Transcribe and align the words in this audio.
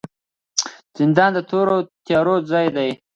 زندان 0.97 1.31
د 1.35 1.39
تورو 1.49 1.77
تیارو 2.05 2.35
ځای 2.49 2.67
دی 2.75 2.89